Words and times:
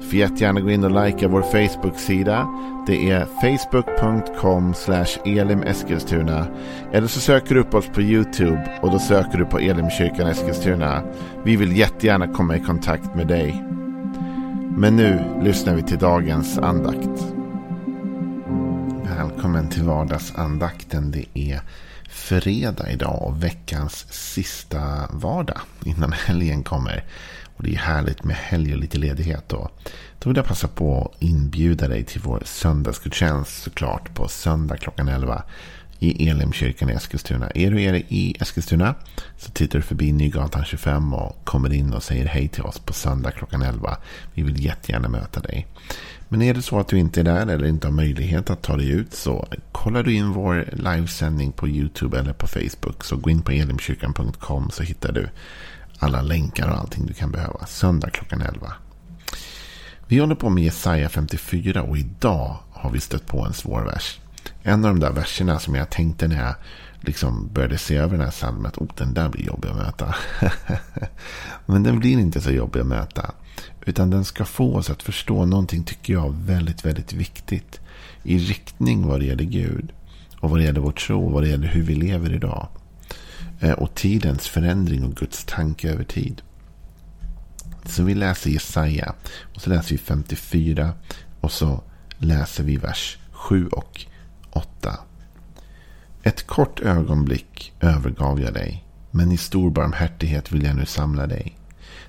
Får 0.00 0.14
jättegärna 0.14 0.60
gå 0.60 0.70
in 0.70 0.84
och 0.84 1.04
likea 1.04 1.28
vår 1.28 1.42
Facebook-sida. 1.42 2.48
Det 2.86 3.10
är 3.10 3.26
facebook.com 3.40 4.74
elimeskilstuna. 5.24 6.46
Eller 6.92 7.06
så 7.06 7.20
söker 7.20 7.54
du 7.54 7.60
upp 7.60 7.74
oss 7.74 7.86
på 7.94 8.02
YouTube 8.02 8.78
och 8.82 8.90
då 8.90 8.98
söker 8.98 9.38
du 9.38 9.44
på 9.44 9.58
Elimkyrkan 9.58 10.26
Eskilstuna. 10.26 11.02
Vi 11.44 11.56
vill 11.56 11.76
jättegärna 11.76 12.28
komma 12.28 12.56
i 12.56 12.60
kontakt 12.60 13.14
med 13.14 13.26
dig. 13.26 13.64
Men 14.76 14.96
nu 14.96 15.40
lyssnar 15.42 15.74
vi 15.74 15.82
till 15.82 15.98
dagens 15.98 16.58
andakt. 16.58 17.34
Välkommen 19.16 19.68
till 19.68 19.82
vardagsandakten. 19.82 21.10
Det 21.10 21.24
är 21.34 21.60
fredag 22.08 22.90
idag 22.90 23.22
och 23.22 23.42
veckans 23.44 24.06
sista 24.10 25.08
vardag 25.10 25.60
innan 25.84 26.12
helgen 26.12 26.62
kommer. 26.62 27.04
Och 27.58 27.64
det 27.64 27.74
är 27.74 27.78
härligt 27.78 28.24
med 28.24 28.36
helg 28.36 28.72
och 28.72 28.78
lite 28.78 28.98
ledighet 28.98 29.44
då. 29.48 29.70
Då 30.18 30.30
vill 30.30 30.36
jag 30.36 30.46
passa 30.46 30.68
på 30.68 31.12
att 31.14 31.22
inbjuda 31.22 31.88
dig 31.88 32.04
till 32.04 32.20
vår 32.20 32.42
söndagsgudstjänst 32.44 33.62
såklart 33.62 34.14
på 34.14 34.28
söndag 34.28 34.76
klockan 34.76 35.08
11 35.08 35.42
i 35.98 36.28
Elimkyrkan 36.28 36.90
i 36.90 36.92
Eskilstuna. 36.92 37.50
Är 37.54 37.70
du 37.70 37.80
i 37.80 38.36
Eskilstuna 38.40 38.94
så 39.36 39.50
tittar 39.50 39.78
du 39.78 39.82
förbi 39.82 40.12
Nygatan 40.12 40.64
25 40.64 41.14
och 41.14 41.44
kommer 41.44 41.72
in 41.72 41.92
och 41.92 42.02
säger 42.02 42.26
hej 42.26 42.48
till 42.48 42.62
oss 42.62 42.78
på 42.78 42.92
söndag 42.92 43.30
klockan 43.30 43.62
11. 43.62 43.96
Vi 44.34 44.42
vill 44.42 44.64
jättegärna 44.64 45.08
möta 45.08 45.40
dig. 45.40 45.66
Men 46.28 46.42
är 46.42 46.54
det 46.54 46.62
så 46.62 46.78
att 46.78 46.88
du 46.88 46.98
inte 46.98 47.20
är 47.20 47.24
där 47.24 47.46
eller 47.46 47.66
inte 47.66 47.86
har 47.86 47.92
möjlighet 47.92 48.50
att 48.50 48.62
ta 48.62 48.76
dig 48.76 48.90
ut 48.90 49.14
så 49.14 49.48
kollar 49.72 50.02
du 50.02 50.14
in 50.14 50.32
vår 50.32 50.68
livesändning 50.72 51.52
på 51.52 51.68
YouTube 51.68 52.18
eller 52.18 52.32
på 52.32 52.46
Facebook. 52.46 53.04
Så 53.04 53.16
gå 53.16 53.30
in 53.30 53.42
på 53.42 53.52
elimkyrkan.com 53.52 54.70
så 54.70 54.82
hittar 54.82 55.12
du 55.12 55.28
alla 55.98 56.22
länkar 56.22 56.68
och 56.68 56.78
allting 56.78 57.06
du 57.06 57.14
kan 57.14 57.30
behöva. 57.30 57.66
Söndag 57.66 58.10
klockan 58.10 58.40
11. 58.40 58.72
Vi 60.06 60.18
håller 60.18 60.34
på 60.34 60.48
med 60.48 60.64
Jesaja 60.64 61.08
54 61.08 61.82
och 61.82 61.98
idag 61.98 62.56
har 62.72 62.90
vi 62.90 63.00
stött 63.00 63.26
på 63.26 63.44
en 63.44 63.52
svår 63.52 63.82
vers. 63.82 64.20
En 64.62 64.84
av 64.84 64.90
de 64.94 65.00
där 65.00 65.12
verserna 65.12 65.58
som 65.58 65.74
jag 65.74 65.90
tänkte 65.90 66.28
när 66.28 66.44
jag 66.44 66.54
liksom 67.00 67.48
började 67.52 67.78
se 67.78 67.96
över 67.96 68.16
den 68.16 68.24
här 68.24 68.30
psalmen. 68.30 68.66
Att 68.66 68.78
oh, 68.78 68.88
den 68.96 69.14
där 69.14 69.28
blir 69.28 69.46
jobbig 69.46 69.68
att 69.68 69.76
möta. 69.76 70.14
Men 71.66 71.82
den 71.82 71.98
blir 71.98 72.18
inte 72.18 72.40
så 72.40 72.50
jobbig 72.50 72.80
att 72.80 72.86
möta. 72.86 73.30
Utan 73.86 74.10
den 74.10 74.24
ska 74.24 74.44
få 74.44 74.76
oss 74.76 74.90
att 74.90 75.02
förstå 75.02 75.44
någonting 75.44 75.84
tycker 75.84 76.12
jag 76.12 76.34
väldigt, 76.34 76.84
väldigt 76.84 77.12
viktigt. 77.12 77.80
I 78.22 78.38
riktning 78.38 79.06
vad 79.06 79.20
det 79.20 79.26
gäller 79.26 79.44
Gud. 79.44 79.92
Och 80.40 80.50
vad 80.50 80.60
det 80.60 80.64
gäller 80.64 80.80
vår 80.80 80.92
tro. 80.92 81.28
Vad 81.28 81.42
det 81.42 81.48
gäller 81.48 81.68
hur 81.68 81.82
vi 81.82 81.94
lever 81.94 82.34
idag. 82.34 82.68
Eh, 83.60 83.72
och 83.72 83.94
tidens 83.94 84.48
förändring 84.48 85.04
och 85.04 85.14
Guds 85.14 85.44
tanke 85.44 85.90
över 85.90 86.04
tid. 86.04 86.42
Så 87.84 88.02
vi 88.02 88.14
läser 88.14 88.50
Jesaja. 88.50 89.14
Och 89.54 89.60
så 89.60 89.70
läser 89.70 89.90
vi 89.90 89.98
54. 89.98 90.92
Och 91.40 91.52
så 91.52 91.82
läser 92.18 92.64
vi 92.64 92.76
vers 92.76 93.18
7 93.32 93.68
och 93.68 94.06
8. 94.50 94.98
Ett 96.22 96.46
kort 96.46 96.80
ögonblick 96.80 97.72
övergav 97.80 98.40
jag 98.40 98.54
dig. 98.54 98.84
Men 99.10 99.32
i 99.32 99.36
stor 99.36 99.70
barmhärtighet 99.70 100.52
vill 100.52 100.64
jag 100.64 100.76
nu 100.76 100.86
samla 100.86 101.26
dig. 101.26 101.58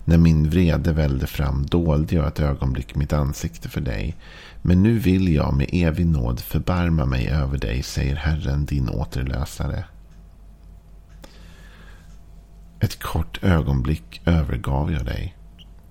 När 0.06 0.18
min 0.18 0.50
vrede 0.50 0.94
välde 0.94 1.28
fram 1.28 1.66
dolde 1.66 2.16
jag 2.16 2.28
ett 2.28 2.40
ögonblick 2.40 2.96
mitt 2.96 3.14
ansikte 3.14 3.70
för 3.70 3.82
dig. 3.82 4.16
Men 4.62 4.84
nu 4.84 5.00
vill 5.00 5.34
jag 5.34 5.54
med 5.54 5.70
evig 5.72 6.06
nåd 6.06 6.40
förbarma 6.40 7.06
mig 7.06 7.28
över 7.28 7.58
dig, 7.58 7.84
säger 7.84 8.16
Herren 8.16 8.66
din 8.66 8.90
återlösare. 8.90 9.84
Ett 12.90 13.00
kort 13.00 13.44
ögonblick 13.44 14.22
övergav 14.26 14.92
jag 14.92 15.06
dig. 15.06 15.38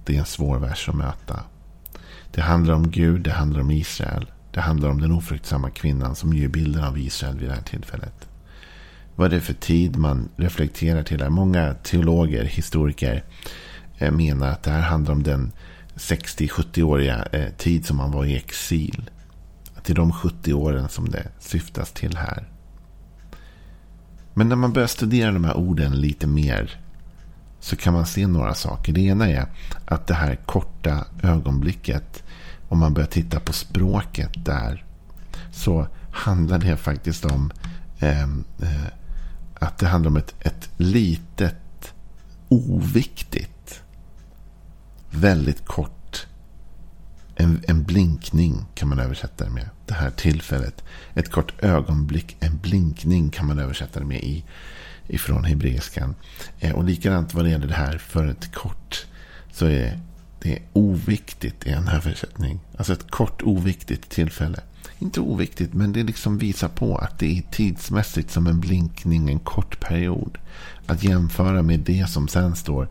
Det 0.05 0.15
är 0.15 0.19
en 0.19 0.27
svår 0.27 0.59
vers 0.59 0.89
att 0.89 0.95
möta. 0.95 1.41
Det 2.31 2.41
handlar 2.41 2.75
om 2.75 2.91
Gud, 2.91 3.23
det 3.23 3.31
handlar 3.31 3.61
om 3.61 3.71
Israel. 3.71 4.31
Det 4.51 4.61
handlar 4.61 4.89
om 4.89 5.01
den 5.01 5.13
ofruktsamma 5.13 5.71
kvinnan 5.71 6.15
som 6.15 6.33
ger 6.33 6.49
bilden 6.49 6.85
av 6.85 6.99
Israel 6.99 7.39
vid 7.39 7.49
det 7.49 7.55
här 7.55 7.63
tillfället. 7.63 8.29
Vad 9.17 9.33
är 9.33 9.37
det 9.37 9.41
för 9.41 9.55
tid 9.55 9.97
man 9.97 10.29
reflekterar 10.37 11.03
till 11.03 11.23
här? 11.23 11.31
Många 11.31 11.75
teologer, 11.75 12.45
historiker 12.45 13.25
eh, 13.99 14.13
menar 14.13 14.49
att 14.49 14.63
det 14.63 14.71
här 14.71 14.83
handlar 14.83 15.13
om 15.13 15.23
den 15.23 15.53
60-70-åriga 15.97 17.25
eh, 17.33 17.51
tid 17.51 17.87
som 17.87 17.97
man 17.97 18.11
var 18.11 18.25
i 18.25 18.37
exil. 18.37 19.11
Att 19.75 19.85
det 19.85 19.93
är 19.93 19.95
de 19.95 20.13
70 20.13 20.53
åren 20.53 20.89
som 20.89 21.11
det 21.11 21.29
syftas 21.39 21.93
till 21.93 22.17
här. 22.17 22.49
Men 24.35 24.49
när 24.49 24.57
man 24.57 24.73
börjar 24.73 24.89
studera 24.89 25.33
de 25.33 25.45
här 25.45 25.57
orden 25.57 26.01
lite 26.01 26.27
mer 26.27 26.81
så 27.61 27.77
kan 27.77 27.95
man 27.95 28.07
se 28.07 28.27
några 28.27 28.55
saker. 28.55 28.93
Det 28.93 29.01
ena 29.01 29.29
är 29.29 29.47
att 29.85 30.07
det 30.07 30.15
här 30.15 30.37
korta 30.47 31.05
ögonblicket, 31.23 32.23
om 32.69 32.79
man 32.79 32.95
börjar 32.95 33.09
titta 33.09 33.41
på 33.41 33.53
språket 33.53 34.31
där, 34.45 34.85
så 35.53 35.87
handlar 36.13 36.59
det 36.59 36.77
faktiskt 36.77 37.25
om 37.25 37.53
ehm, 37.99 38.45
eh, 38.63 38.93
att 39.55 39.79
det 39.79 39.87
handlar 39.87 40.11
om 40.11 40.17
ett, 40.17 40.35
ett 40.41 40.71
litet, 40.77 41.95
oviktigt, 42.49 43.83
väldigt 45.11 45.67
kort 45.67 45.99
en, 47.41 47.63
en 47.69 47.83
blinkning 47.83 48.65
kan 48.75 48.89
man 48.89 48.99
översätta 48.99 49.45
det 49.45 49.51
med. 49.51 49.69
Det 49.87 49.95
här 49.95 50.11
tillfället. 50.11 50.85
Ett 51.15 51.31
kort 51.31 51.65
ögonblick. 51.65 52.37
En 52.41 52.59
blinkning 52.59 53.31
kan 53.31 53.47
man 53.47 53.59
översätta 53.59 54.01
det 54.01 54.07
med 54.07 54.23
i, 54.23 54.45
ifrån 55.09 55.45
hebreiskan. 55.45 56.15
Eh, 56.61 56.75
och 56.75 56.85
likadant 56.85 57.35
vad 57.35 57.45
det 57.45 57.51
gäller 57.51 57.67
det 57.67 57.75
här 57.75 57.99
för 57.99 58.27
ett 58.27 58.55
kort. 58.55 59.07
Så 59.53 59.67
är 59.67 60.01
det 60.41 60.59
oviktigt 60.73 61.67
i 61.67 61.71
en 61.71 61.89
översättning. 61.89 62.61
Alltså 62.77 62.93
ett 62.93 63.11
kort 63.11 63.43
oviktigt 63.43 64.09
tillfälle. 64.09 64.61
Inte 64.99 65.21
oviktigt 65.21 65.75
men 65.75 65.93
det 65.93 66.03
liksom 66.03 66.39
visar 66.39 66.69
på 66.69 66.99
att 66.99 67.19
det 67.19 67.39
är 67.39 67.43
tidsmässigt 67.51 68.31
som 68.31 68.47
en 68.47 68.61
blinkning. 68.61 69.29
En 69.29 69.39
kort 69.39 69.81
period. 69.81 70.39
Att 70.87 71.05
jämföra 71.05 71.63
med 71.63 71.81
det 71.81 72.11
som 72.11 72.29
sen 72.29 72.57
står. 72.57 72.89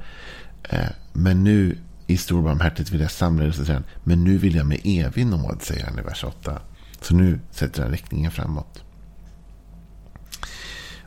Eh, 0.63 0.89
men 1.13 1.43
nu 1.43 1.77
i 2.07 2.17
stor 2.17 2.41
barmhärtighet 2.41 2.91
vill 2.91 3.01
jag 3.01 3.11
samla 3.11 3.45
er. 3.45 3.51
Så 3.51 3.81
Men 4.03 4.23
nu 4.23 4.37
vill 4.37 4.55
jag 4.55 4.65
med 4.65 4.79
evig 4.83 5.25
nåd, 5.25 5.61
säger 5.61 5.85
han 5.85 5.99
i 5.99 6.01
vers 6.01 6.23
8. 6.23 6.61
Så 7.01 7.15
nu 7.15 7.39
sätter 7.51 7.81
han 7.81 7.91
riktningen 7.91 8.31
framåt. 8.31 8.83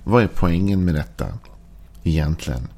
Vad 0.04 0.22
är 0.22 0.26
poängen 0.26 0.84
med 0.84 0.94
detta 0.94 1.26
egentligen? 2.04 2.68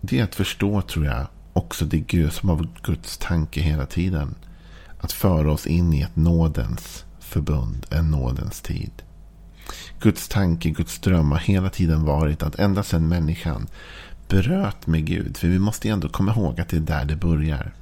Det 0.00 0.20
är 0.20 0.24
att 0.24 0.34
förstå, 0.34 0.82
tror 0.82 1.06
jag, 1.06 1.26
också 1.52 1.84
det 1.84 1.98
Gud 1.98 2.32
som 2.32 2.48
har 2.48 2.68
Guds 2.82 3.18
tanke 3.18 3.60
hela 3.60 3.86
tiden. 3.86 4.34
Att 5.00 5.12
föra 5.12 5.52
oss 5.52 5.66
in 5.66 5.92
i 5.92 6.00
ett 6.00 6.16
nådens 6.16 7.04
förbund, 7.20 7.86
en 7.90 8.10
nådens 8.10 8.60
tid. 8.60 8.90
Guds 10.00 10.28
tanke, 10.28 10.70
Guds 10.70 10.98
dröm 10.98 11.30
har 11.30 11.38
hela 11.38 11.70
tiden 11.70 12.04
varit 12.04 12.42
att 12.42 12.58
ända 12.58 12.82
sedan 12.82 13.08
människan 13.08 13.66
bröt 14.28 14.86
med 14.86 15.06
Gud. 15.06 15.36
För 15.36 15.48
vi 15.48 15.58
måste 15.58 15.88
ändå 15.88 16.08
komma 16.08 16.32
ihåg 16.32 16.60
att 16.60 16.68
det 16.68 16.76
är 16.76 16.80
där 16.80 17.04
det 17.04 17.16
börjar. 17.16 17.72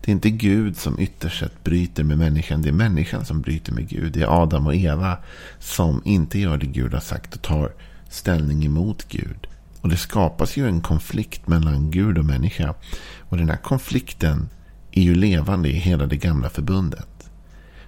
Det 0.00 0.10
är 0.10 0.12
inte 0.12 0.30
Gud 0.30 0.76
som 0.76 1.00
ytterst 1.00 1.38
sett 1.38 1.64
bryter 1.64 2.04
med 2.04 2.18
människan. 2.18 2.62
Det 2.62 2.68
är 2.68 2.72
människan 2.72 3.24
som 3.24 3.40
bryter 3.40 3.72
med 3.72 3.88
Gud. 3.88 4.12
Det 4.12 4.22
är 4.22 4.42
Adam 4.42 4.66
och 4.66 4.74
Eva 4.74 5.16
som 5.58 6.02
inte 6.04 6.38
gör 6.38 6.58
det 6.58 6.66
Gud 6.66 6.94
har 6.94 7.00
sagt 7.00 7.34
och 7.34 7.42
tar 7.42 7.72
ställning 8.12 8.64
emot 8.64 9.08
Gud. 9.08 9.46
Och 9.80 9.88
det 9.88 9.96
skapas 9.96 10.56
ju 10.56 10.68
en 10.68 10.80
konflikt 10.80 11.46
mellan 11.46 11.90
Gud 11.90 12.18
och 12.18 12.24
människa. 12.24 12.74
Och 13.18 13.36
den 13.36 13.48
här 13.48 13.56
konflikten 13.56 14.48
är 14.92 15.02
ju 15.02 15.14
levande 15.14 15.68
i 15.68 15.72
hela 15.72 16.06
det 16.06 16.16
gamla 16.16 16.48
förbundet. 16.48 17.30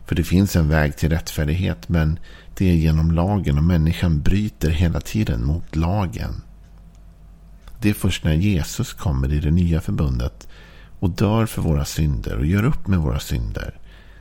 För 0.07 0.15
det 0.15 0.25
finns 0.25 0.57
en 0.57 0.69
väg 0.69 0.97
till 0.97 1.11
rättfärdighet 1.11 1.89
men 1.89 2.19
det 2.57 2.71
är 2.71 2.75
genom 2.75 3.11
lagen 3.11 3.59
och 3.59 3.65
människan 3.65 4.23
bryter 4.23 4.71
hela 4.71 5.01
tiden 5.01 5.45
mot 5.45 5.77
lagen. 5.77 6.43
Det 7.81 7.91
är 7.91 7.95
först 7.95 8.25
när 8.25 8.35
Jesus 8.35 8.93
kommer 8.93 9.33
i 9.33 9.41
det 9.41 9.51
nya 9.51 9.81
förbundet 9.81 10.49
och 11.01 11.11
dör 11.11 11.47
för 11.47 11.63
våra 11.63 11.85
synder 11.85 12.37
och 12.37 12.47
gör 12.47 12.65
upp 12.65 12.87
med 12.87 12.99
våra 12.99 13.21
synder. 13.21 13.79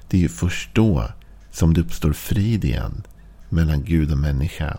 Det 0.07 0.17
är 0.17 0.21
ju 0.21 0.29
först 0.29 0.75
då 0.75 1.07
som 1.51 1.73
det 1.73 1.81
uppstår 1.81 2.13
frid 2.13 2.65
igen 2.65 3.03
mellan 3.49 3.83
Gud 3.83 4.11
och 4.11 4.17
människa. 4.17 4.77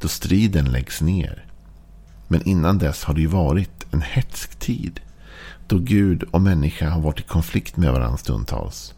Då 0.00 0.08
striden 0.08 0.72
läggs 0.72 1.00
ner. 1.00 1.44
Men 2.28 2.48
innan 2.48 2.78
dess 2.78 3.04
har 3.04 3.14
det 3.14 3.20
ju 3.20 3.26
varit 3.26 3.86
en 3.90 4.02
hetsk 4.02 4.58
tid. 4.58 5.00
Då 5.66 5.78
Gud 5.78 6.22
och 6.22 6.40
människa 6.40 6.90
har 6.90 7.00
varit 7.00 7.20
i 7.20 7.22
konflikt 7.22 7.76
med 7.76 7.92
varandra 7.92 8.16
stundtals. 8.16 8.94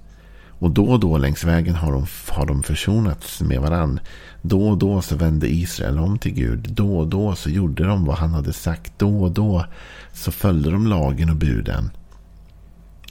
Och 0.62 0.70
då 0.70 0.84
och 0.84 1.00
då 1.00 1.18
längs 1.18 1.44
vägen 1.44 1.74
har 1.74 1.92
de, 1.92 2.06
har 2.28 2.46
de 2.46 2.62
försonats 2.62 3.40
med 3.40 3.60
varann. 3.60 4.00
Då 4.42 4.68
och 4.68 4.78
då 4.78 5.02
så 5.02 5.16
vände 5.16 5.54
Israel 5.54 5.98
om 5.98 6.18
till 6.18 6.34
Gud. 6.34 6.72
Då 6.72 6.98
och 6.98 7.08
då 7.08 7.34
så 7.34 7.50
gjorde 7.50 7.84
de 7.84 8.04
vad 8.04 8.16
han 8.16 8.30
hade 8.30 8.52
sagt. 8.52 8.92
Då 8.98 9.22
och 9.22 9.32
då 9.32 9.66
så 10.12 10.32
följde 10.32 10.70
de 10.70 10.86
lagen 10.86 11.30
och 11.30 11.36
buden. 11.36 11.90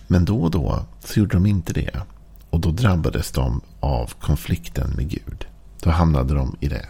Men 0.07 0.25
då 0.25 0.41
och 0.41 0.51
då 0.51 0.85
så 0.99 1.19
gjorde 1.19 1.33
de 1.33 1.45
inte 1.45 1.73
det. 1.73 2.01
Och 2.49 2.59
då 2.59 2.71
drabbades 2.71 3.31
de 3.31 3.61
av 3.79 4.13
konflikten 4.19 4.89
med 4.95 5.09
Gud. 5.09 5.45
Då 5.81 5.89
hamnade 5.89 6.33
de 6.33 6.55
i 6.59 6.67
det. 6.67 6.85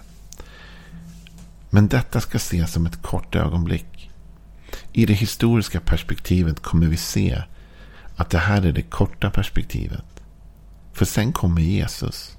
Men 1.74 1.88
detta 1.88 2.22
ska 2.22 2.36
ses 2.38 2.72
som 2.72 2.86
ett 2.86 3.02
kort 3.02 3.36
ögonblick. 3.36 4.10
I 4.94 5.06
det 5.06 5.14
historiska 5.14 5.80
perspektivet 5.80 6.60
kommer 6.60 6.88
vi 6.88 6.98
se 6.98 7.44
att 8.16 8.30
det 8.30 8.38
här 8.38 8.66
är 8.66 8.72
det 8.72 8.82
korta 8.82 9.30
perspektivet. 9.30 10.24
För 10.94 11.06
sen 11.06 11.32
kommer 11.32 11.62
Jesus 11.62 12.38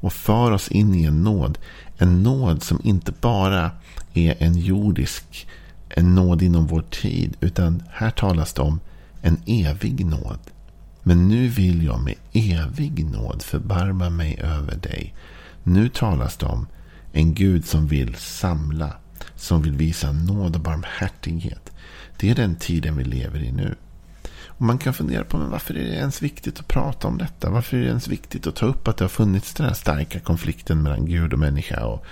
och 0.00 0.12
för 0.12 0.50
oss 0.50 0.68
in 0.68 0.94
i 0.94 1.04
en 1.04 1.22
nåd. 1.22 1.58
En 1.96 2.22
nåd 2.22 2.62
som 2.62 2.80
inte 2.84 3.12
bara 3.20 3.70
är 4.14 4.42
en 4.42 4.58
jordisk, 4.58 5.48
en 5.88 6.14
nåd 6.14 6.42
inom 6.42 6.66
vår 6.66 6.82
tid. 6.82 7.36
Utan 7.40 7.82
här 7.90 8.10
talas 8.10 8.52
det 8.52 8.62
om 8.62 8.80
en 9.22 9.42
evig 9.46 10.06
nåd. 10.06 10.38
Men 11.02 11.28
nu 11.28 11.48
vill 11.48 11.84
jag 11.84 12.00
med 12.00 12.14
evig 12.32 13.04
nåd 13.04 13.42
förbarma 13.42 14.10
mig 14.10 14.40
över 14.40 14.76
dig. 14.76 15.14
Nu 15.62 15.88
talas 15.88 16.36
det 16.36 16.46
om 16.46 16.66
en 17.18 17.34
Gud 17.34 17.66
som 17.66 17.86
vill 17.86 18.14
samla. 18.14 18.92
Som 19.36 19.62
vill 19.62 19.76
visa 19.76 20.12
nåd 20.12 20.54
och 20.54 20.62
barmhärtighet. 20.62 21.72
Det 22.16 22.30
är 22.30 22.34
den 22.34 22.56
tiden 22.56 22.96
vi 22.96 23.04
lever 23.04 23.42
i 23.42 23.52
nu. 23.52 23.74
Och 24.46 24.62
man 24.62 24.78
kan 24.78 24.94
fundera 24.94 25.24
på 25.24 25.38
men 25.38 25.50
varför 25.50 25.74
är 25.74 25.84
det 25.84 25.94
ens 25.94 26.22
viktigt 26.22 26.60
att 26.60 26.68
prata 26.68 27.08
om 27.08 27.18
detta? 27.18 27.50
Varför 27.50 27.76
är 27.76 27.80
det 27.80 27.88
ens 27.88 28.08
viktigt 28.08 28.46
att 28.46 28.56
ta 28.56 28.66
upp 28.66 28.88
att 28.88 28.96
det 28.96 29.04
har 29.04 29.08
funnits 29.08 29.54
den 29.54 29.66
här 29.66 29.74
starka 29.74 30.20
konflikten 30.20 30.82
mellan 30.82 31.06
Gud 31.06 31.32
och 31.32 31.38
människa? 31.38 31.84
Och 31.84 32.04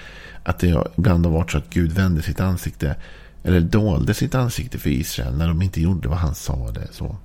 att 0.42 0.58
det 0.58 0.86
ibland 0.96 1.26
har 1.26 1.32
varit 1.32 1.50
så 1.50 1.58
att 1.58 1.70
Gud 1.70 1.92
vände 1.92 2.22
sitt 2.22 2.40
ansikte 2.40 2.96
eller 3.42 3.60
dolde 3.60 4.14
sitt 4.14 4.34
ansikte 4.34 4.78
för 4.78 4.90
Israel 4.90 5.36
när 5.36 5.48
de 5.48 5.62
inte 5.62 5.80
gjorde 5.80 6.08
vad 6.08 6.18
han 6.18 6.34
sa. 6.34 6.70
Det, 6.70 6.88
så. 6.90 7.16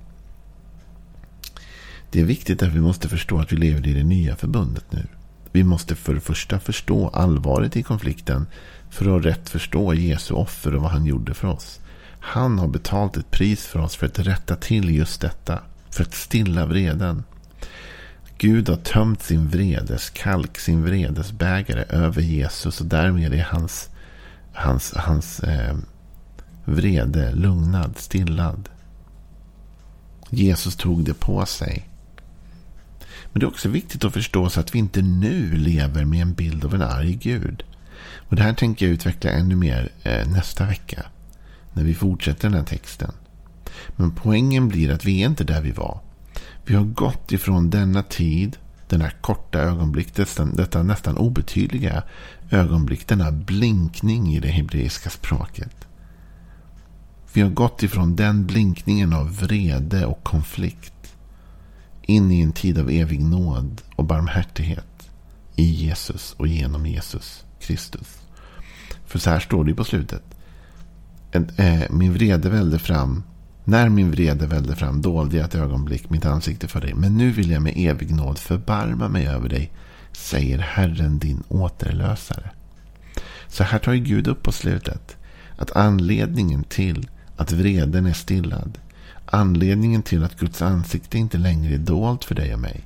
det 2.10 2.20
är 2.20 2.24
viktigt 2.24 2.62
att 2.62 2.72
vi 2.72 2.80
måste 2.80 3.08
förstå 3.08 3.40
att 3.40 3.52
vi 3.52 3.56
lever 3.56 3.86
i 3.86 3.92
det 3.92 4.04
nya 4.04 4.36
förbundet 4.36 4.92
nu. 4.92 5.06
Vi 5.52 5.64
måste 5.64 5.94
för 5.96 6.14
det 6.14 6.20
första 6.20 6.60
förstå 6.60 7.08
allvaret 7.08 7.76
i 7.76 7.82
konflikten 7.82 8.46
för 8.90 9.16
att 9.16 9.24
rätt 9.24 9.48
förstå 9.48 9.94
Jesu 9.94 10.34
offer 10.34 10.74
och 10.74 10.82
vad 10.82 10.90
han 10.90 11.06
gjorde 11.06 11.34
för 11.34 11.48
oss. 11.48 11.80
Han 12.20 12.58
har 12.58 12.68
betalt 12.68 13.16
ett 13.16 13.30
pris 13.30 13.66
för 13.66 13.78
oss 13.80 13.96
för 13.96 14.06
att 14.06 14.18
rätta 14.18 14.56
till 14.56 14.94
just 14.94 15.20
detta. 15.20 15.58
För 15.90 16.02
att 16.02 16.14
stilla 16.14 16.66
vreden. 16.66 17.24
Gud 18.38 18.68
har 18.68 18.76
tömt 18.76 19.22
sin 19.22 19.48
vredeskalk, 19.48 20.58
sin 20.58 20.82
vredesbägare 20.84 21.84
över 21.88 22.22
Jesus. 22.22 22.80
Och 22.80 22.86
därmed 22.86 23.34
är 23.34 23.42
hans, 23.42 23.90
hans, 24.52 24.94
hans 24.96 25.40
eh, 25.40 25.76
vrede 26.64 27.34
lugnad, 27.34 27.98
stillad. 27.98 28.68
Jesus 30.30 30.76
tog 30.76 31.04
det 31.04 31.14
på 31.14 31.46
sig. 31.46 31.88
Men 33.32 33.40
det 33.40 33.46
är 33.46 33.48
också 33.48 33.68
viktigt 33.68 34.04
att 34.04 34.12
förstå 34.12 34.48
så 34.48 34.60
att 34.60 34.74
vi 34.74 34.78
inte 34.78 35.02
nu 35.02 35.52
lever 35.52 36.04
med 36.04 36.22
en 36.22 36.34
bild 36.34 36.64
av 36.64 36.74
en 36.74 36.82
arg 36.82 37.14
Gud. 37.14 37.62
Och 38.28 38.36
det 38.36 38.42
här 38.42 38.54
tänker 38.54 38.86
jag 38.86 38.92
utveckla 38.92 39.30
ännu 39.30 39.56
mer 39.56 39.92
eh, 40.02 40.28
nästa 40.28 40.66
vecka 40.66 41.02
när 41.72 41.84
vi 41.84 41.94
fortsätter 41.94 42.48
den 42.48 42.58
här 42.58 42.66
texten. 42.66 43.12
Men 43.96 44.10
poängen 44.10 44.68
blir 44.68 44.90
att 44.90 45.04
vi 45.04 45.22
är 45.22 45.26
inte 45.26 45.44
där 45.44 45.60
vi 45.60 45.70
var. 45.70 46.00
Vi 46.64 46.74
har 46.74 46.84
gått 46.84 47.32
ifrån 47.32 47.70
denna 47.70 48.02
tid, 48.02 48.56
denna 48.88 49.10
korta 49.10 49.58
ögonblick, 49.58 50.14
detta, 50.14 50.44
detta 50.44 50.82
nästan 50.82 51.16
obetydliga 51.16 52.02
ögonblick, 52.50 53.06
denna 53.06 53.32
blinkning 53.32 54.34
i 54.34 54.40
det 54.40 54.48
hebreiska 54.48 55.10
språket. 55.10 55.86
Vi 57.32 57.40
har 57.40 57.50
gått 57.50 57.82
ifrån 57.82 58.16
den 58.16 58.46
blinkningen 58.46 59.12
av 59.12 59.36
vrede 59.36 60.06
och 60.06 60.24
konflikt 60.24 60.91
in 62.02 62.30
i 62.30 62.40
en 62.40 62.52
tid 62.52 62.78
av 62.78 62.90
evig 62.90 63.20
nåd 63.20 63.82
och 63.96 64.04
barmhärtighet 64.04 65.10
i 65.56 65.64
Jesus 65.64 66.34
och 66.38 66.46
genom 66.46 66.86
Jesus 66.86 67.44
Kristus. 67.60 68.18
För 69.06 69.18
så 69.18 69.30
här 69.30 69.40
står 69.40 69.64
det 69.64 69.74
på 69.74 69.84
slutet 69.84 70.22
eh, 71.32 71.90
min 71.90 72.12
vrede 72.12 72.50
välde 72.50 72.78
fram. 72.78 73.22
När 73.64 73.88
min 73.88 74.10
vrede 74.10 74.46
välde 74.46 74.76
fram 74.76 75.02
dolde 75.02 75.36
jag 75.36 75.46
ett 75.46 75.54
ögonblick 75.54 76.10
mitt 76.10 76.26
ansikte 76.26 76.68
för 76.68 76.80
dig. 76.80 76.94
Men 76.94 77.16
nu 77.16 77.30
vill 77.30 77.50
jag 77.50 77.62
med 77.62 77.74
evig 77.76 78.14
nåd 78.14 78.38
förbarma 78.38 79.08
mig 79.08 79.26
över 79.26 79.48
dig, 79.48 79.72
säger 80.12 80.58
Herren 80.58 81.18
din 81.18 81.42
återlösare. 81.48 82.50
Så 83.48 83.64
här 83.64 83.78
tar 83.78 83.94
Gud 83.94 84.28
upp 84.28 84.42
på 84.42 84.52
slutet. 84.52 85.16
Att 85.56 85.76
anledningen 85.76 86.64
till 86.64 87.08
att 87.36 87.52
vreden 87.52 88.06
är 88.06 88.12
stillad. 88.12 88.78
Anledningen 89.34 90.02
till 90.02 90.24
att 90.24 90.36
Guds 90.36 90.62
ansikte 90.62 91.18
inte 91.18 91.38
längre 91.38 91.74
är 91.74 91.78
dolt 91.78 92.24
för 92.24 92.34
dig 92.34 92.54
och 92.54 92.60
mig. 92.60 92.84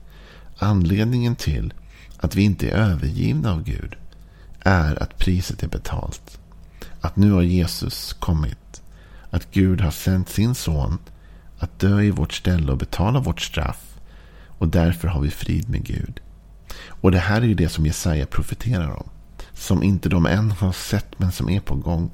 Anledningen 0.58 1.36
till 1.36 1.74
att 2.16 2.34
vi 2.34 2.42
inte 2.42 2.70
är 2.70 2.76
övergivna 2.76 3.52
av 3.52 3.62
Gud. 3.62 3.96
Är 4.60 5.02
att 5.02 5.18
priset 5.18 5.62
är 5.62 5.68
betalt. 5.68 6.38
Att 7.00 7.16
nu 7.16 7.32
har 7.32 7.42
Jesus 7.42 8.12
kommit. 8.12 8.82
Att 9.30 9.50
Gud 9.50 9.80
har 9.80 9.90
sänt 9.90 10.28
sin 10.28 10.54
son 10.54 10.98
att 11.58 11.78
dö 11.78 12.00
i 12.00 12.10
vårt 12.10 12.32
ställe 12.32 12.72
och 12.72 12.78
betala 12.78 13.20
vårt 13.20 13.40
straff. 13.40 13.98
Och 14.58 14.68
därför 14.68 15.08
har 15.08 15.20
vi 15.20 15.30
frid 15.30 15.68
med 15.68 15.84
Gud. 15.84 16.20
Och 16.88 17.10
det 17.10 17.18
här 17.18 17.42
är 17.42 17.46
ju 17.46 17.54
det 17.54 17.68
som 17.68 17.86
Jesaja 17.86 18.26
profeterar 18.26 18.90
om. 18.90 19.08
Som 19.52 19.82
inte 19.82 20.08
de 20.08 20.26
än 20.26 20.50
har 20.50 20.72
sett 20.72 21.18
men 21.18 21.32
som 21.32 21.50
är 21.50 21.60
på 21.60 21.74
gång. 21.74 22.10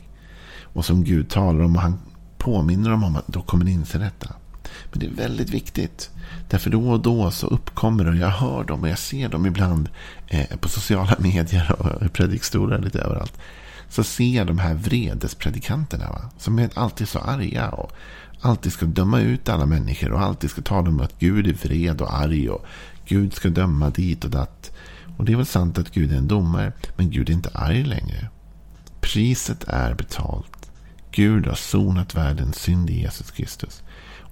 Och 0.63 0.85
som 0.85 1.05
Gud 1.05 1.31
talar 1.31 1.61
om 1.61 1.77
och 1.77 1.83
han 1.83 1.99
påminner 2.43 2.91
dem 2.91 3.05
om 3.05 3.17
att 3.17 3.29
då 3.29 3.43
kommer 3.43 3.65
ni 3.65 3.71
inse 3.71 3.99
detta. 3.99 4.35
Men 4.91 5.01
det 5.01 5.07
är 5.07 5.11
väldigt 5.11 5.51
viktigt. 5.51 6.11
Därför 6.51 6.71
då 6.71 6.91
och 6.91 7.01
då 7.01 7.31
så 7.31 7.47
uppkommer 7.47 8.05
det 8.05 8.11
och 8.11 8.17
jag 8.17 8.29
hör 8.29 8.65
dem 8.65 8.83
och 8.83 8.89
jag 8.89 8.99
ser 8.99 9.29
dem 9.29 9.47
ibland 9.47 9.89
eh, 10.29 10.57
på 10.57 10.69
sociala 10.69 11.17
medier 11.19 11.73
och 11.79 12.13
predikstolar 12.13 12.79
lite 12.79 13.01
överallt 13.01 13.39
så 13.89 14.05
ser 14.05 14.37
jag 14.37 14.47
de 14.47 14.59
här 14.59 14.75
vredespredikanterna. 14.75 16.11
Va? 16.11 16.31
Som 16.39 16.59
är 16.59 16.71
alltid 16.75 17.09
så 17.09 17.19
arga. 17.19 17.69
och 17.69 17.93
Alltid 18.41 18.73
ska 18.73 18.87
döma 18.87 19.21
ut 19.21 19.49
alla 19.49 19.67
människor. 19.67 20.13
Och 20.13 20.21
alltid 20.21 20.51
ska 20.51 20.63
tala 20.63 20.89
om 20.89 21.01
att 21.01 21.19
Gud 21.19 21.47
är 21.47 21.53
vred 21.53 22.01
och 22.01 22.15
arg. 22.15 22.51
Och 22.51 22.65
Gud 23.07 23.35
ska 23.35 23.49
döma 23.49 23.91
dit 23.91 24.25
och 24.25 24.31
datt. 24.31 24.73
Och 25.17 25.25
det 25.25 25.33
är 25.33 25.37
väl 25.37 25.47
sant 25.47 25.79
att 25.79 25.91
Gud 25.91 26.13
är 26.13 26.17
en 26.17 26.29
domare. 26.29 26.73
Men 26.97 27.11
Gud 27.11 27.29
är 27.29 27.33
inte 27.33 27.51
arg 27.55 27.85
längre. 27.85 28.29
Priset 29.01 29.65
är 29.69 29.95
betalt. 29.95 30.62
Gud 31.13 31.47
har 31.47 31.55
sonat 31.55 32.15
världens 32.15 32.57
synd 32.57 32.91
i 32.91 33.01
Jesus 33.01 33.31
Kristus. 33.31 33.83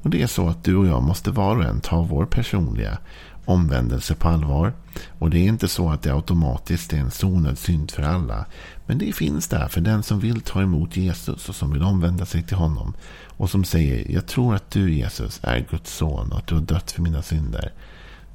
Och 0.03 0.11
det 0.11 0.23
är 0.23 0.27
så 0.27 0.49
att 0.49 0.65
du 0.65 0.77
och 0.77 0.87
jag 0.87 1.03
måste 1.03 1.31
var 1.31 1.57
och 1.57 1.65
en 1.65 1.81
ta 1.81 2.03
vår 2.03 2.27
personliga 2.27 2.99
omvändelse 3.45 4.15
på 4.15 4.29
allvar. 4.29 4.73
Och 5.19 5.31
det 5.31 5.39
är 5.39 5.49
inte 5.49 5.69
så 5.69 5.91
att 5.91 6.03
det 6.03 6.15
automatiskt 6.15 6.93
är 6.93 6.97
en 6.97 7.11
sonad 7.11 7.59
synd 7.59 7.91
för 7.91 8.03
alla. 8.03 8.47
Men 8.87 8.99
det 8.99 9.13
finns 9.13 9.49
där 9.49 9.69
för 9.69 9.81
den 9.81 10.03
som 10.03 10.21
vill 10.21 10.41
ta 10.41 10.63
emot 10.63 10.97
Jesus 10.97 11.49
och 11.49 11.55
som 11.55 11.73
vill 11.73 11.83
omvända 11.83 12.27
sig 12.27 12.43
till 12.43 12.57
honom. 12.57 12.95
Och 13.27 13.51
som 13.51 13.65
säger, 13.65 14.11
jag 14.11 14.27
tror 14.27 14.55
att 14.55 14.71
du 14.71 14.95
Jesus 14.95 15.41
är 15.43 15.67
Guds 15.71 15.97
son 15.97 16.33
och 16.33 16.39
att 16.39 16.47
du 16.47 16.55
har 16.55 16.63
dött 16.63 16.91
för 16.91 17.03
mina 17.03 17.23
synder. 17.23 17.73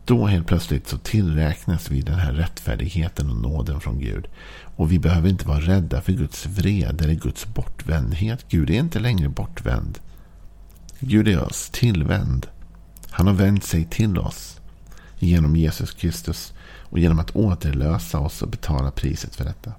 Då 0.05 0.25
helt 0.25 0.47
plötsligt 0.47 0.87
så 0.87 0.97
tillräknas 0.97 1.91
vi 1.91 2.01
den 2.01 2.19
här 2.19 2.33
rättfärdigheten 2.33 3.29
och 3.29 3.35
nåden 3.35 3.81
från 3.81 3.99
Gud. 3.99 4.27
Och 4.75 4.91
vi 4.91 4.99
behöver 4.99 5.29
inte 5.29 5.47
vara 5.47 5.59
rädda 5.59 6.01
för 6.01 6.11
Guds 6.11 6.45
vrede 6.45 7.03
eller 7.03 7.13
Guds 7.13 7.45
bortvändhet. 7.45 8.45
Gud 8.49 8.69
är 8.69 8.73
inte 8.73 8.99
längre 8.99 9.29
bortvänd. 9.29 9.99
Gud 10.99 11.27
är 11.27 11.43
oss 11.43 11.69
tillvänd. 11.69 12.47
Han 13.09 13.27
har 13.27 13.33
vänt 13.33 13.63
sig 13.63 13.85
till 13.85 14.17
oss 14.17 14.59
genom 15.19 15.55
Jesus 15.55 15.91
Kristus 15.91 16.53
och 16.79 16.99
genom 16.99 17.19
att 17.19 17.35
återlösa 17.35 18.19
oss 18.19 18.41
och 18.41 18.49
betala 18.49 18.91
priset 18.91 19.35
för 19.35 19.43
detta. 19.45 19.71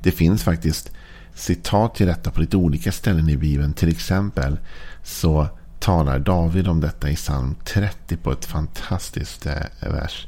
Det 0.00 0.12
finns 0.12 0.42
faktiskt 0.42 0.92
citat 1.34 1.94
till 1.94 2.06
detta 2.06 2.30
på 2.30 2.40
lite 2.40 2.56
olika 2.56 2.92
ställen 2.92 3.28
i 3.28 3.36
Bibeln. 3.36 3.72
Till 3.72 3.88
exempel 3.88 4.58
så 5.02 5.48
talar 5.80 6.18
David 6.18 6.68
om 6.68 6.80
detta 6.80 7.10
i 7.10 7.16
psalm 7.16 7.54
30 7.64 8.16
på 8.16 8.32
ett 8.32 8.44
fantastiskt 8.44 9.46
eh, 9.46 9.62
vers. 9.80 10.26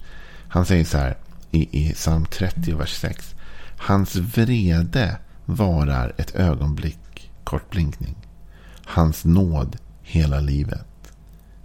Han 0.48 0.66
säger 0.66 0.84
så 0.84 0.98
här 0.98 1.16
i, 1.50 1.88
i 1.88 1.92
psalm 1.92 2.24
30 2.24 2.74
vers 2.74 2.92
6. 2.92 3.34
Hans 3.76 4.16
vrede 4.16 5.16
varar 5.44 6.12
ett 6.16 6.34
ögonblick, 6.34 7.30
kort 7.44 7.70
blinkning. 7.70 8.14
Hans 8.84 9.24
nåd 9.24 9.76
hela 10.02 10.40
livet. 10.40 11.12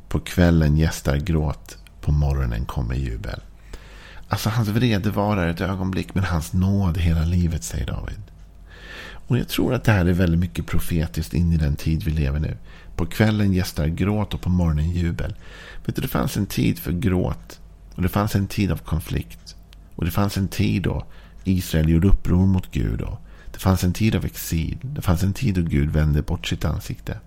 På 0.10 0.20
kvällen 0.20 0.78
gästar 0.78 1.18
gråt, 1.18 1.78
på 2.02 2.12
morgonen 2.12 2.66
kommer 2.66 2.96
jubel. 2.96 3.42
Alltså 4.28 4.50
hans 4.50 4.68
vrede 4.68 5.10
varar 5.10 5.48
ett 5.48 5.62
ögonblick, 5.62 6.16
men 6.16 6.24
hans 6.24 6.54
nåd 6.54 6.98
hela 6.98 7.26
livet, 7.26 7.64
säger 7.64 7.86
David. 7.86 8.22
Och 9.28 9.38
jag 9.38 9.48
tror 9.48 9.74
att 9.74 9.84
det 9.84 9.92
här 9.92 10.06
är 10.06 10.14
väldigt 10.14 10.40
mycket 10.40 10.68
profetiskt 10.68 11.34
in 11.34 11.54
i 11.54 11.58
den 11.58 11.76
tid 11.76 12.04
vi 12.04 12.12
lever 12.12 12.40
nu. 12.40 12.58
På 12.98 13.06
kvällen 13.06 13.54
gästar 13.54 13.88
gråt 13.88 14.34
och 14.34 14.42
på 14.42 14.50
morgonen 14.50 14.92
jubel. 14.92 15.36
Vet 15.86 15.96
du, 15.96 16.02
det 16.02 16.08
fanns 16.08 16.38
en 16.38 16.46
tid 16.46 16.80
för 16.80 16.92
gråt. 16.92 17.60
Och 17.96 18.02
det 18.02 18.10
fanns 18.10 18.36
en 18.36 18.48
tid 18.48 18.72
av 18.72 18.78
konflikt. 18.78 19.56
Och 19.96 20.06
det 20.06 20.12
fanns 20.12 20.38
en 20.38 20.48
tid 20.48 20.84
då 20.84 21.06
Israel 21.44 21.90
gjorde 21.90 22.08
uppror 22.08 22.46
mot 22.46 22.72
Gud. 22.72 23.02
Och 23.02 23.22
det 23.52 23.60
fanns 23.60 23.84
en 23.84 23.94
tid 23.94 24.16
av 24.16 24.26
exil. 24.26 24.78
Det 24.82 25.02
fanns 25.02 25.24
en 25.24 25.34
tid 25.34 25.56
då 25.56 25.62
Gud 25.62 25.90
vände 25.90 26.22
bort 26.22 26.48
sitt 26.48 26.66
ansikte. 26.66 27.20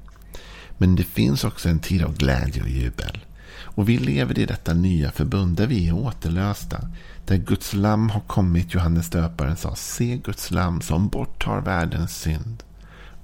Men 0.79 0.97
det 0.97 1.05
finns 1.05 1.45
också 1.45 1.69
en 1.69 1.79
tid 1.79 2.03
av 2.03 2.17
glädje 2.17 2.63
och 2.63 2.69
jubel. 2.69 3.25
Och 3.63 3.89
vi 3.89 3.99
lever 3.99 4.39
i 4.39 4.47
detta 4.47 4.75
nya 4.75 5.11
förbund 5.11 5.57
där 5.57 5.67
vi 5.67 5.89
är 5.89 5.95
återlösta. 5.95 6.89
Där 7.27 7.37
Guds 7.37 7.75
lam 7.75 8.11
har 8.11 8.21
kommit, 8.21 8.75
Johannes 8.75 9.11
döparen 9.11 9.57
sa, 9.57 9.75
se 9.75 10.17
Guds 10.25 10.51
lam 10.51 10.81
som 10.81 11.09
borttar 11.09 11.61
världens 11.61 12.21
synd. 12.21 12.63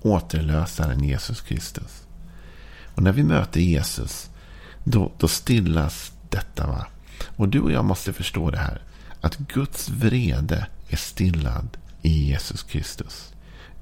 Återlösaren 0.02 1.04
Jesus 1.04 1.40
Kristus. 1.40 2.05
Och 2.96 3.02
när 3.02 3.12
vi 3.12 3.22
möter 3.22 3.60
Jesus, 3.60 4.30
då, 4.84 5.12
då 5.18 5.28
stillas 5.28 6.12
detta. 6.30 6.66
va. 6.66 6.86
Och 7.36 7.48
du 7.48 7.60
och 7.60 7.72
jag 7.72 7.84
måste 7.84 8.12
förstå 8.12 8.50
det 8.50 8.58
här. 8.58 8.82
Att 9.20 9.36
Guds 9.36 9.88
vrede 9.88 10.66
är 10.88 10.96
stillad 10.96 11.68
i 12.02 12.28
Jesus 12.28 12.62
Kristus. 12.62 13.32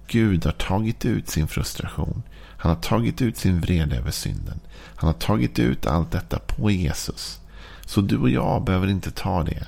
Gud 0.06 0.44
har 0.44 0.52
tagit 0.52 1.04
ut 1.04 1.28
sin 1.28 1.48
frustration. 1.48 2.22
Han 2.56 2.74
har 2.74 2.82
tagit 2.82 3.22
ut 3.22 3.36
sin 3.36 3.60
vrede 3.60 3.96
över 3.96 4.10
synden. 4.10 4.60
Han 4.96 5.08
har 5.08 5.14
tagit 5.14 5.58
ut 5.58 5.86
allt 5.86 6.12
detta 6.12 6.38
på 6.38 6.70
Jesus. 6.70 7.40
Så 7.86 8.00
du 8.00 8.16
och 8.18 8.30
jag 8.30 8.64
behöver 8.64 8.88
inte 8.88 9.10
ta 9.10 9.42
det. 9.42 9.66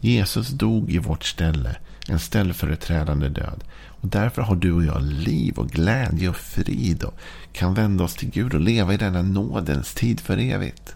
Jesus 0.00 0.48
dog 0.48 0.90
i 0.90 0.98
vårt 0.98 1.24
ställe. 1.24 1.76
En 2.08 2.18
ställföreträdande 2.18 3.28
död. 3.28 3.64
Och 4.00 4.08
därför 4.08 4.42
har 4.42 4.56
du 4.56 4.72
och 4.72 4.84
jag 4.84 5.02
liv 5.02 5.58
och 5.58 5.68
glädje 5.68 6.28
och 6.28 6.36
frid. 6.36 7.02
Och 7.02 7.14
kan 7.52 7.74
vända 7.74 8.04
oss 8.04 8.14
till 8.14 8.30
Gud 8.30 8.54
och 8.54 8.60
leva 8.60 8.94
i 8.94 8.96
denna 8.96 9.22
nådens 9.22 9.94
tid 9.94 10.20
för 10.20 10.38
evigt. 10.38 10.94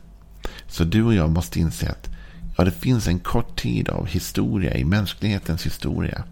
Så 0.66 0.84
du 0.84 1.02
och 1.02 1.14
jag 1.14 1.30
måste 1.30 1.60
inse 1.60 1.90
att 1.90 2.10
ja, 2.56 2.64
det 2.64 2.70
finns 2.70 3.08
en 3.08 3.18
kort 3.18 3.60
tid 3.60 3.88
av 3.88 4.06
historia 4.06 4.76
i 4.76 4.84
mänsklighetens 4.84 5.66
historia. 5.66 6.24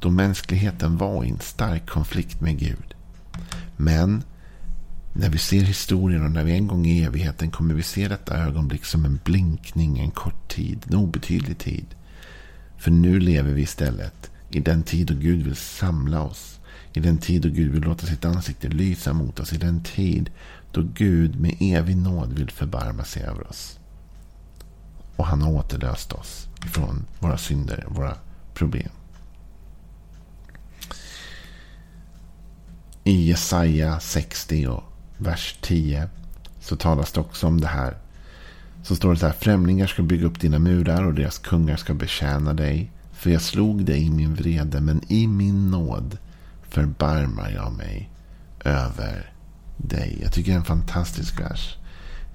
Då 0.00 0.10
mänskligheten 0.10 0.96
var 0.96 1.24
i 1.24 1.30
en 1.30 1.40
stark 1.40 1.86
konflikt 1.86 2.40
med 2.40 2.58
Gud. 2.58 2.94
Men 3.76 4.22
när 5.12 5.28
vi 5.28 5.38
ser 5.38 5.60
historien 5.60 6.24
och 6.24 6.30
när 6.30 6.44
vi 6.44 6.52
en 6.52 6.66
gång 6.66 6.86
i 6.86 7.04
evigheten 7.04 7.50
kommer 7.50 7.74
vi 7.74 7.82
se 7.82 8.08
detta 8.08 8.38
ögonblick 8.38 8.84
som 8.84 9.04
en 9.04 9.20
blinkning, 9.24 9.98
en 9.98 10.10
kort 10.10 10.48
tid, 10.48 10.84
en 10.88 10.94
obetydlig 10.96 11.58
tid. 11.58 11.86
För 12.84 12.90
nu 12.90 13.20
lever 13.20 13.52
vi 13.52 13.62
istället 13.62 14.30
i 14.50 14.60
den 14.60 14.82
tid 14.82 15.06
då 15.06 15.14
Gud 15.14 15.44
vill 15.44 15.56
samla 15.56 16.22
oss. 16.22 16.60
I 16.92 17.00
den 17.00 17.18
tid 17.18 17.42
då 17.42 17.48
Gud 17.48 17.72
vill 17.72 17.82
låta 17.82 18.06
sitt 18.06 18.24
ansikte 18.24 18.68
lysa 18.68 19.12
mot 19.12 19.40
oss. 19.40 19.52
I 19.52 19.56
den 19.56 19.82
tid 19.82 20.30
då 20.72 20.82
Gud 20.94 21.40
med 21.40 21.56
evig 21.60 21.96
nåd 21.96 22.32
vill 22.32 22.50
förbarma 22.50 23.04
sig 23.04 23.22
över 23.22 23.48
oss. 23.48 23.78
Och 25.16 25.26
han 25.26 25.42
har 25.42 25.52
återlöst 25.52 26.12
oss 26.12 26.48
från 26.72 27.04
våra 27.18 27.38
synder, 27.38 27.84
våra 27.88 28.16
problem. 28.54 28.90
I 33.04 33.28
Jesaja 33.28 34.00
60 34.00 34.66
och 34.66 34.82
vers 35.18 35.58
10 35.60 36.08
så 36.60 36.76
talas 36.76 37.12
det 37.12 37.20
också 37.20 37.46
om 37.46 37.60
det 37.60 37.68
här. 37.68 37.96
Så 38.84 38.96
står 38.96 39.10
det 39.10 39.16
så 39.16 39.26
här. 39.26 39.32
Främlingar 39.32 39.86
ska 39.86 40.02
bygga 40.02 40.26
upp 40.26 40.40
dina 40.40 40.58
murar 40.58 41.06
och 41.06 41.14
deras 41.14 41.38
kungar 41.38 41.76
ska 41.76 41.94
betjäna 41.94 42.54
dig. 42.54 42.90
För 43.12 43.30
jag 43.30 43.42
slog 43.42 43.84
dig 43.84 44.06
i 44.06 44.10
min 44.10 44.34
vrede, 44.34 44.80
men 44.80 45.00
i 45.08 45.26
min 45.26 45.70
nåd 45.70 46.18
förbarmar 46.62 47.50
jag 47.50 47.72
mig 47.72 48.10
över 48.64 49.32
dig. 49.76 50.18
Jag 50.22 50.32
tycker 50.32 50.50
det 50.50 50.56
är 50.56 50.58
en 50.58 50.64
fantastisk 50.64 51.40
vers. 51.40 51.76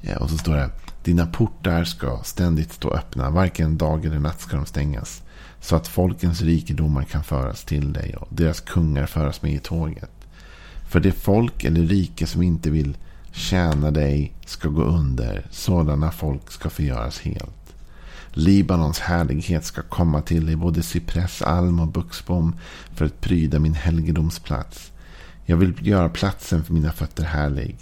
Ja, 0.01 0.17
och 0.17 0.29
så 0.29 0.37
står 0.37 0.55
det. 0.55 0.69
Dina 1.03 1.25
portar 1.25 1.83
ska 1.83 2.21
ständigt 2.23 2.73
stå 2.73 2.91
öppna. 2.93 3.29
Varken 3.29 3.77
dag 3.77 4.05
eller 4.05 4.19
natt 4.19 4.41
ska 4.41 4.55
de 4.55 4.65
stängas. 4.65 5.23
Så 5.61 5.75
att 5.75 5.87
folkens 5.87 6.41
rikedomar 6.41 7.03
kan 7.03 7.23
föras 7.23 7.63
till 7.63 7.93
dig 7.93 8.15
och 8.15 8.27
deras 8.31 8.59
kungar 8.59 9.05
föras 9.05 9.41
med 9.41 9.53
i 9.53 9.59
tåget. 9.59 10.11
För 10.89 10.99
det 10.99 11.11
folk 11.11 11.63
eller 11.63 11.81
rike 11.81 12.27
som 12.27 12.41
inte 12.41 12.69
vill 12.69 12.97
tjäna 13.39 13.91
dig 13.91 14.33
ska 14.45 14.69
gå 14.69 14.83
under. 14.83 15.47
Sådana 15.51 16.11
folk 16.11 16.51
ska 16.51 16.69
förgöras 16.69 17.19
helt. 17.19 17.75
Libanons 18.31 18.99
härlighet 18.99 19.65
ska 19.65 19.81
komma 19.81 20.21
till 20.21 20.45
dig, 20.45 20.55
både 20.55 20.83
cypress, 20.83 21.41
alm 21.41 21.79
och 21.79 21.87
buxbom, 21.87 22.55
för 22.95 23.05
att 23.05 23.21
pryda 23.21 23.59
min 23.59 23.73
helgedomsplats. 23.73 24.91
Jag 25.45 25.57
vill 25.57 25.87
göra 25.87 26.09
platsen 26.09 26.63
för 26.63 26.73
mina 26.73 26.91
fötter 26.91 27.23
härlig. 27.23 27.77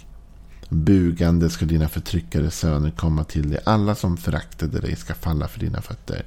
Bugande 0.68 1.50
ska 1.50 1.66
dina 1.66 1.88
förtryckade 1.88 2.50
söner 2.50 2.90
komma 2.90 3.24
till 3.24 3.50
dig. 3.50 3.60
Alla 3.66 3.94
som 3.94 4.16
föraktade 4.16 4.80
dig 4.80 4.96
ska 4.96 5.14
falla 5.14 5.48
för 5.48 5.60
dina 5.60 5.82
fötter. 5.82 6.22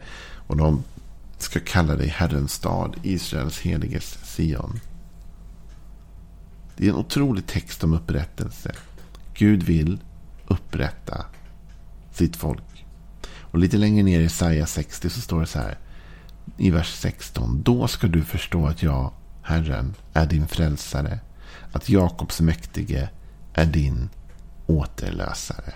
Och 0.47 0.57
de 0.57 0.83
ska 1.37 1.59
kalla 1.59 1.95
dig 1.95 2.07
Herrens 2.07 2.53
stad, 2.53 2.95
Israels 3.03 3.59
heliges 3.59 4.17
Sion. 4.23 4.79
Det 6.77 6.85
är 6.85 6.89
en 6.89 6.95
otrolig 6.95 7.47
text 7.47 7.83
om 7.83 7.93
upprättelse. 7.93 8.71
Gud 9.33 9.63
vill 9.63 9.99
upprätta 10.47 11.25
sitt 12.11 12.35
folk. 12.35 12.85
Och 13.39 13.59
lite 13.59 13.77
längre 13.77 14.03
ner 14.03 14.19
i 14.19 14.23
Isaiah 14.23 14.67
60 14.67 15.09
så 15.09 15.21
står 15.21 15.39
det 15.39 15.47
så 15.47 15.59
här. 15.59 15.77
I 16.57 16.71
vers 16.71 16.93
16. 16.93 17.61
Då 17.63 17.87
ska 17.87 18.07
du 18.07 18.23
förstå 18.23 18.67
att 18.67 18.83
jag, 18.83 19.11
Herren, 19.41 19.93
är 20.13 20.25
din 20.25 20.47
frälsare. 20.47 21.19
Att 21.71 21.89
Jakobs 21.89 22.41
mäktige 22.41 23.09
är 23.53 23.65
din 23.65 24.09
återlösare. 24.67 25.73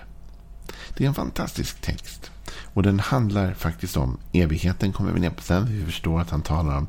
Det 0.97 1.03
är 1.03 1.07
en 1.07 1.13
fantastisk 1.13 1.81
text. 1.81 2.31
Och 2.73 2.83
den 2.83 2.99
handlar 2.99 3.53
faktiskt 3.53 3.97
om 3.97 4.17
evigheten 4.31 4.93
kommer 4.93 5.11
vi 5.11 5.19
ner 5.19 5.29
på 5.29 5.43
sen. 5.43 5.65
Vi 5.65 5.85
förstår 5.85 6.21
att 6.21 6.29
han 6.29 6.41
talar 6.41 6.77
om 6.77 6.87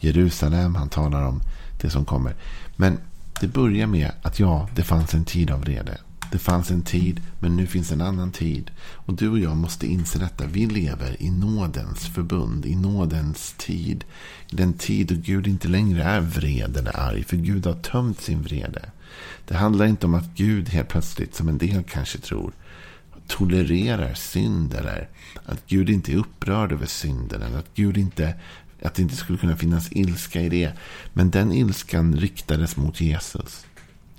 Jerusalem. 0.00 0.74
Han 0.74 0.88
talar 0.88 1.22
om 1.22 1.40
det 1.80 1.90
som 1.90 2.04
kommer. 2.04 2.34
Men 2.76 2.98
det 3.40 3.48
börjar 3.48 3.86
med 3.86 4.10
att 4.22 4.38
ja, 4.38 4.68
det 4.74 4.82
fanns 4.82 5.14
en 5.14 5.24
tid 5.24 5.50
av 5.50 5.60
vrede. 5.60 5.98
Det 6.32 6.38
fanns 6.38 6.70
en 6.70 6.82
tid, 6.82 7.20
men 7.40 7.56
nu 7.56 7.66
finns 7.66 7.92
en 7.92 8.00
annan 8.00 8.32
tid. 8.32 8.70
Och 8.80 9.14
du 9.14 9.28
och 9.28 9.38
jag 9.38 9.56
måste 9.56 9.86
inse 9.86 10.18
detta. 10.18 10.46
Vi 10.46 10.66
lever 10.66 11.22
i 11.22 11.30
nådens 11.30 12.06
förbund, 12.06 12.66
i 12.66 12.76
nådens 12.76 13.54
tid. 13.58 14.04
Den 14.50 14.72
tid 14.72 15.06
då 15.06 15.14
Gud 15.14 15.46
inte 15.46 15.68
längre 15.68 16.02
är 16.02 16.20
vred 16.20 16.76
eller 16.76 17.00
arg, 17.00 17.24
för 17.24 17.36
Gud 17.36 17.66
har 17.66 17.74
tömt 17.74 18.20
sin 18.20 18.42
vrede. 18.42 18.90
Det 19.48 19.54
handlar 19.54 19.86
inte 19.86 20.06
om 20.06 20.14
att 20.14 20.34
Gud 20.34 20.68
helt 20.68 20.88
plötsligt, 20.88 21.34
som 21.34 21.48
en 21.48 21.58
del 21.58 21.82
kanske 21.82 22.18
tror, 22.18 22.52
tolererar 23.26 24.14
synd 24.14 24.74
eller 24.74 25.08
att 25.46 25.66
Gud 25.66 25.90
inte 25.90 26.12
är 26.12 26.16
upprörd 26.16 26.72
över 26.72 26.86
synden 26.86 27.42
eller 27.42 27.58
att 27.58 27.74
Gud 27.74 27.96
inte 27.96 28.34
att 28.84 28.94
det 28.94 29.02
inte 29.02 29.16
skulle 29.16 29.38
kunna 29.38 29.56
finnas 29.56 29.92
ilska 29.92 30.40
i 30.40 30.48
det. 30.48 30.72
Men 31.12 31.30
den 31.30 31.52
ilskan 31.52 32.16
riktades 32.16 32.76
mot 32.76 33.00
Jesus. 33.00 33.66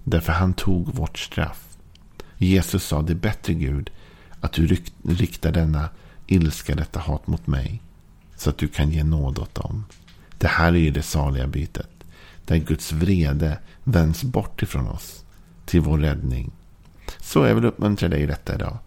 Därför 0.04 0.34
han 0.34 0.54
tog 0.54 0.96
vårt 0.96 1.20
straff. 1.20 1.78
Jesus 2.38 2.84
sa, 2.84 3.02
det 3.02 3.14
är 3.14 3.16
bättre 3.16 3.54
Gud 3.54 3.92
att 4.40 4.54
du 4.54 4.78
riktar 5.04 5.52
denna 5.52 5.90
ilska, 6.28 6.76
detta 6.76 7.00
hat 7.00 7.28
mot 7.28 7.48
mig. 7.48 7.82
Så 8.36 8.50
att 8.50 8.58
du 8.58 8.68
kan 8.68 8.92
ge 8.92 9.04
nåd 9.04 9.40
åt 9.40 9.56
dem. 9.56 9.86
Det 10.38 10.48
här 10.48 10.76
är 10.76 10.92
det 10.92 11.02
saliga 11.02 11.48
bytet. 11.48 11.90
Där 12.46 12.58
Guds 12.58 12.92
vrede 12.92 13.60
vänds 13.84 14.24
bort 14.24 14.64
ifrån 14.64 14.88
oss. 14.88 15.24
Till 15.66 15.82
vår 15.82 15.98
räddning. 15.98 16.52
Så 17.22 17.46
jag 17.46 17.56
vill 17.56 17.66
uppmuntra 17.66 18.10
dig 18.10 18.22
i 18.22 18.26
detta 18.26 18.56
idag. 18.56 18.78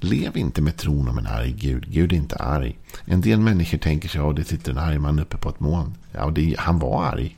Lev 0.00 0.36
inte 0.36 0.62
med 0.62 0.76
tron 0.76 1.08
om 1.08 1.18
en 1.18 1.26
arg 1.26 1.52
Gud. 1.52 1.92
Gud 1.92 2.12
är 2.12 2.16
inte 2.16 2.36
arg. 2.36 2.78
En 3.04 3.20
del 3.20 3.40
människor 3.40 3.78
tänker 3.78 4.08
sig 4.08 4.20
att 4.20 4.36
det 4.36 4.44
sitter 4.44 4.72
en 4.72 4.78
arg 4.78 4.98
man 4.98 5.18
uppe 5.18 5.36
på 5.36 5.48
ett 5.48 5.60
moln. 5.60 5.94
Ja, 6.12 6.30
det, 6.30 6.54
han 6.58 6.78
var 6.78 7.04
arg. 7.04 7.36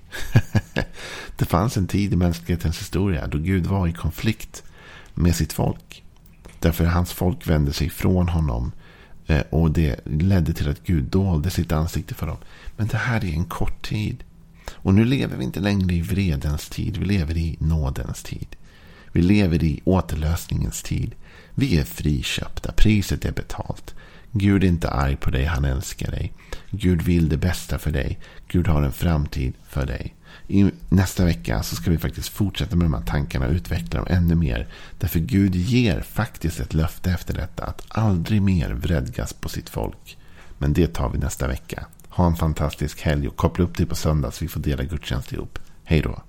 det 1.36 1.44
fanns 1.44 1.76
en 1.76 1.86
tid 1.86 2.12
i 2.12 2.16
mänsklighetens 2.16 2.80
historia 2.80 3.26
då 3.26 3.38
Gud 3.38 3.66
var 3.66 3.88
i 3.88 3.92
konflikt 3.92 4.62
med 5.14 5.36
sitt 5.36 5.52
folk. 5.52 6.04
Därför 6.58 6.84
hans 6.84 7.12
folk 7.12 7.46
vände 7.46 7.72
sig 7.72 7.90
från 7.90 8.28
honom. 8.28 8.72
Eh, 9.26 9.42
och 9.50 9.70
det 9.70 10.00
ledde 10.04 10.52
till 10.52 10.68
att 10.68 10.84
Gud 10.84 11.04
dolde 11.04 11.50
sitt 11.50 11.72
ansikte 11.72 12.14
för 12.14 12.26
dem. 12.26 12.38
Men 12.76 12.86
det 12.86 12.96
här 12.96 13.24
är 13.24 13.32
en 13.32 13.44
kort 13.44 13.88
tid. 13.88 14.24
Och 14.70 14.94
nu 14.94 15.04
lever 15.04 15.36
vi 15.36 15.44
inte 15.44 15.60
längre 15.60 15.94
i 15.94 16.02
vredens 16.02 16.68
tid. 16.68 16.96
Vi 16.96 17.04
lever 17.04 17.36
i 17.36 17.56
nådens 17.60 18.22
tid. 18.22 18.56
Vi 19.12 19.22
lever 19.22 19.64
i 19.64 19.80
återlösningens 19.84 20.82
tid. 20.82 21.14
Vi 21.54 21.78
är 21.78 21.84
friköpta. 21.84 22.72
Priset 22.72 23.24
är 23.24 23.32
betalt. 23.32 23.94
Gud 24.32 24.64
är 24.64 24.68
inte 24.68 24.90
arg 24.90 25.16
på 25.16 25.30
dig. 25.30 25.44
Han 25.44 25.64
älskar 25.64 26.10
dig. 26.10 26.32
Gud 26.70 27.02
vill 27.02 27.28
det 27.28 27.36
bästa 27.36 27.78
för 27.78 27.90
dig. 27.90 28.18
Gud 28.48 28.68
har 28.68 28.82
en 28.82 28.92
framtid 28.92 29.54
för 29.68 29.86
dig. 29.86 30.14
I 30.48 30.70
nästa 30.88 31.24
vecka 31.24 31.62
så 31.62 31.76
ska 31.76 31.90
vi 31.90 31.98
faktiskt 31.98 32.28
fortsätta 32.28 32.76
med 32.76 32.84
de 32.84 32.94
här 32.94 33.02
tankarna 33.02 33.46
och 33.46 33.52
utveckla 33.52 34.00
dem 34.00 34.08
ännu 34.10 34.34
mer. 34.34 34.68
Därför 34.98 35.18
Gud 35.18 35.54
ger 35.54 36.00
faktiskt 36.00 36.60
ett 36.60 36.74
löfte 36.74 37.10
efter 37.10 37.34
detta 37.34 37.64
att 37.64 37.84
aldrig 37.88 38.42
mer 38.42 38.70
vredgas 38.70 39.32
på 39.32 39.48
sitt 39.48 39.68
folk. 39.68 40.18
Men 40.58 40.72
det 40.72 40.94
tar 40.94 41.08
vi 41.08 41.18
nästa 41.18 41.48
vecka. 41.48 41.86
Ha 42.08 42.26
en 42.26 42.36
fantastisk 42.36 43.00
helg 43.00 43.28
och 43.28 43.36
koppla 43.36 43.64
upp 43.64 43.76
dig 43.76 43.86
på 43.86 43.94
söndag 43.94 44.30
så 44.30 44.44
vi 44.44 44.48
får 44.48 44.60
dela 44.60 44.84
gudstjänst 44.84 45.32
ihop. 45.32 45.58
Hej 45.84 46.00
då! 46.02 46.22